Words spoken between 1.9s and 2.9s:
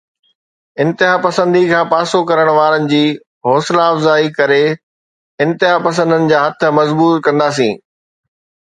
پاسو ڪرڻ وارن